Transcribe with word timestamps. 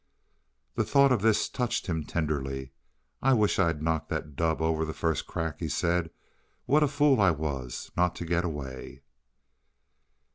The 0.73 0.83
thought 0.83 1.11
of 1.11 1.21
this 1.21 1.47
touched 1.47 1.85
him 1.85 2.03
tenderly. 2.05 2.71
"I 3.21 3.33
wish 3.35 3.59
I'd 3.59 3.83
knocked 3.83 4.09
the 4.09 4.21
dub 4.21 4.59
over 4.59 4.83
the 4.83 4.95
first 4.95 5.27
crack," 5.27 5.59
he 5.59 5.69
said. 5.69 6.09
"What 6.65 6.81
a 6.81 6.87
fool 6.87 7.21
I 7.21 7.29
was 7.29 7.91
not 7.95 8.15
to 8.15 8.25
get 8.25 8.43
away." 8.43 9.03